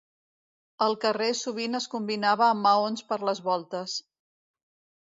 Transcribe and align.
El 0.85 0.95
carreu 1.03 1.35
sovint 1.41 1.81
es 1.81 1.87
combinava 1.93 2.49
amb 2.49 2.67
maons 2.71 3.07
per 3.13 3.21
les 3.31 3.47
voltes. 3.51 3.99